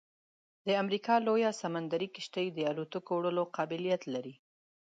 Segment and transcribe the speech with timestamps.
[0.67, 4.35] د امریکا لویه سمندري کشتۍ د الوتکو وړلو قابلیت لري